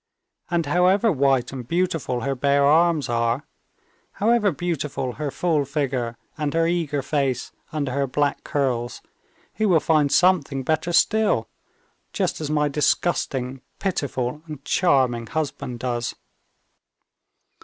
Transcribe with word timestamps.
And 0.49 0.65
however 0.65 1.11
white 1.11 1.51
and 1.53 1.67
beautiful 1.67 2.21
her 2.21 2.33
bare 2.33 2.65
arms 2.65 3.07
are, 3.07 3.45
however 4.13 4.49
beautiful 4.51 5.13
her 5.13 5.29
full 5.29 5.63
figure 5.63 6.17
and 6.39 6.55
her 6.55 6.65
eager 6.65 7.03
face 7.03 7.51
under 7.71 7.91
her 7.91 8.07
black 8.07 8.43
curls, 8.43 9.03
he 9.53 9.63
will 9.63 9.79
find 9.79 10.11
something 10.11 10.63
better 10.63 10.91
still, 10.91 11.47
just 12.13 12.41
as 12.41 12.49
my 12.49 12.67
disgusting, 12.67 13.61
pitiful, 13.77 14.41
and 14.47 14.65
charming 14.65 15.27
husband 15.27 15.77
does." 15.77 16.15